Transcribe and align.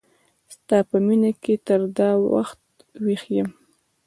ستا 0.53 0.77
په 0.89 0.97
مینه 1.05 1.31
کی 1.43 1.55
تر 1.67 1.81
دا 1.97 2.09
وخت 2.33 2.61
ویښ 3.03 3.23
یم 3.35 3.49